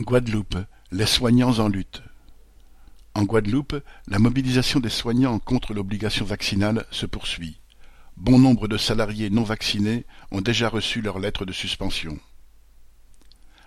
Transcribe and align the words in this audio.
Guadeloupe, 0.00 0.56
les 0.92 1.04
soignants 1.04 1.58
en 1.58 1.68
lutte. 1.68 2.02
En 3.14 3.24
Guadeloupe, 3.24 3.84
la 4.08 4.18
mobilisation 4.18 4.80
des 4.80 4.88
soignants 4.88 5.38
contre 5.38 5.74
l'obligation 5.74 6.24
vaccinale 6.24 6.86
se 6.90 7.04
poursuit. 7.04 7.60
Bon 8.16 8.38
nombre 8.38 8.66
de 8.66 8.78
salariés 8.78 9.28
non 9.28 9.42
vaccinés 9.42 10.06
ont 10.30 10.40
déjà 10.40 10.70
reçu 10.70 11.02
leur 11.02 11.18
lettre 11.18 11.44
de 11.44 11.52
suspension. 11.52 12.18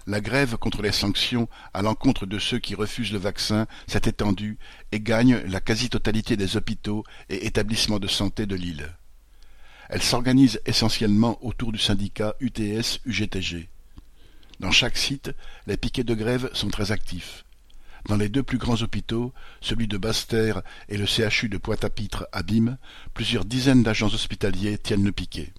La 0.07 0.21
grève 0.21 0.57
contre 0.57 0.81
les 0.81 0.91
sanctions 0.91 1.47
à 1.71 1.83
l'encontre 1.83 2.25
de 2.25 2.39
ceux 2.39 2.57
qui 2.57 2.73
refusent 2.73 3.13
le 3.13 3.19
vaccin 3.19 3.67
s'est 3.85 4.01
étendue 4.05 4.57
et 4.91 4.99
gagne 4.99 5.37
la 5.45 5.61
quasi-totalité 5.61 6.35
des 6.35 6.57
hôpitaux 6.57 7.03
et 7.29 7.45
établissements 7.45 7.99
de 7.99 8.07
santé 8.07 8.47
de 8.47 8.55
l'île. 8.55 8.97
Elle 9.87 10.01
s'organise 10.01 10.61
essentiellement 10.65 11.37
autour 11.45 11.71
du 11.71 11.77
syndicat 11.77 12.33
UTS-UGTG. 12.39 13.69
Dans 14.59 14.71
chaque 14.71 14.97
site, 14.97 15.31
les 15.67 15.77
piquets 15.77 16.03
de 16.03 16.13
grève 16.13 16.49
sont 16.53 16.69
très 16.69 16.91
actifs. 16.91 17.43
Dans 18.07 18.17
les 18.17 18.29
deux 18.29 18.43
plus 18.43 18.57
grands 18.57 18.81
hôpitaux, 18.81 19.33
celui 19.61 19.87
de 19.87 19.97
Basse-Terre 19.97 20.61
et 20.89 20.97
le 20.97 21.05
CHU 21.05 21.47
de 21.47 21.57
Pointe-à-Pitre 21.57 22.27
à 22.31 22.41
plusieurs 23.13 23.45
dizaines 23.45 23.83
d'agents 23.83 24.13
hospitaliers 24.13 24.77
tiennent 24.77 25.05
le 25.05 25.11
piquet. 25.11 25.53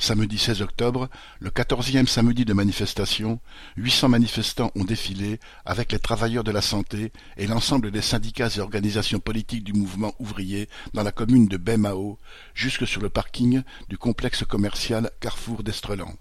Samedi 0.00 0.38
16 0.38 0.62
octobre, 0.62 1.10
le 1.40 1.50
quatorzième 1.50 2.06
samedi 2.06 2.44
de 2.44 2.52
manifestation, 2.52 3.40
800 3.76 4.08
manifestants 4.08 4.70
ont 4.76 4.84
défilé 4.84 5.40
avec 5.64 5.90
les 5.90 5.98
travailleurs 5.98 6.44
de 6.44 6.52
la 6.52 6.62
santé 6.62 7.12
et 7.36 7.48
l'ensemble 7.48 7.90
des 7.90 8.00
syndicats 8.00 8.48
et 8.56 8.60
organisations 8.60 9.18
politiques 9.18 9.64
du 9.64 9.72
mouvement 9.72 10.14
ouvrier 10.20 10.68
dans 10.94 11.02
la 11.02 11.12
commune 11.12 11.48
de 11.48 11.56
Baie-Mao, 11.56 12.16
jusque 12.54 12.86
sur 12.86 13.02
le 13.02 13.10
parking 13.10 13.62
du 13.88 13.98
complexe 13.98 14.44
commercial 14.44 15.10
Carrefour 15.20 15.64
d'Estrelan. 15.64 16.14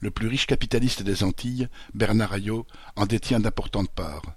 Le 0.00 0.10
plus 0.10 0.28
riche 0.28 0.46
capitaliste 0.46 1.02
des 1.02 1.22
Antilles, 1.22 1.68
Bernard 1.92 2.32
Ayot, 2.32 2.66
en 2.96 3.06
détient 3.06 3.38
d'importantes 3.38 3.90
parts. 3.90 4.34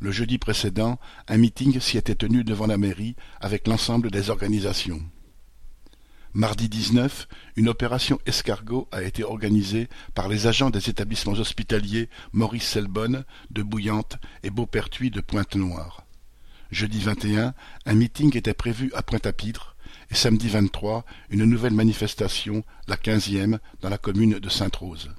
Le 0.00 0.12
jeudi 0.12 0.36
précédent, 0.36 0.98
un 1.28 1.38
meeting 1.38 1.80
s'y 1.80 1.96
était 1.96 2.14
tenu 2.14 2.44
devant 2.44 2.66
la 2.66 2.76
mairie 2.76 3.16
avec 3.40 3.66
l'ensemble 3.66 4.10
des 4.10 4.28
organisations. 4.28 5.00
Mardi 6.34 6.68
19, 6.68 7.28
une 7.56 7.68
opération 7.68 8.18
escargot 8.26 8.88
a 8.90 9.02
été 9.02 9.24
organisée 9.24 9.88
par 10.14 10.28
les 10.28 10.46
agents 10.46 10.70
des 10.70 10.90
établissements 10.90 11.32
hospitaliers 11.32 12.10
Maurice 12.32 12.68
Selbonne 12.68 13.24
de 13.50 13.62
Bouillante 13.62 14.18
et 14.42 14.50
Beaupertuis 14.50 15.10
de 15.10 15.20
Pointe-Noire. 15.20 16.04
Jeudi 16.72 16.98
21, 16.98 17.54
un 17.86 17.94
meeting 17.94 18.36
était 18.36 18.52
prévu 18.52 18.90
à 18.94 19.02
Pointe-à-Pitre 19.02 19.73
et 20.10 20.14
samedi 20.14 20.48
23, 20.48 21.04
une 21.30 21.44
nouvelle 21.44 21.74
manifestation, 21.74 22.64
la 22.88 22.96
quinzième, 22.96 23.58
dans 23.80 23.88
la 23.88 23.98
commune 23.98 24.38
de 24.38 24.48
Sainte-Rose. 24.48 25.10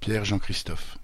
Pierre 0.00 0.24
Jean 0.24 0.38
Christophe. 0.38 0.98